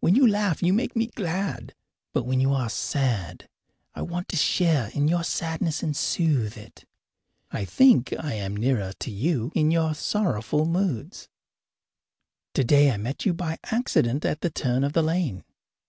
[0.00, 1.76] When you laugh you make me glad,
[2.12, 3.48] but when you are sad
[3.94, 6.84] I want to share in your sadness and soothe it.
[7.52, 11.28] I think I am nearer to you in your sorrowful moods.
[12.54, 15.44] Today I met you by accident at the turn of the lane.